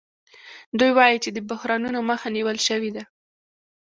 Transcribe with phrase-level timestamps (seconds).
[0.79, 3.03] دوی وايي چې د بحرانونو مخه نیول شوې ده